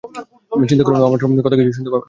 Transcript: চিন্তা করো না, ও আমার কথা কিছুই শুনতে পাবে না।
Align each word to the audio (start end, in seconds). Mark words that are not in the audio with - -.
চিন্তা 0.61 0.83
করো 0.85 0.95
না, 0.95 1.01
ও 1.01 1.07
আমার 1.07 1.19
কথা 1.45 1.57
কিছুই 1.57 1.75
শুনতে 1.77 1.91
পাবে 1.91 1.95
না। 1.95 1.99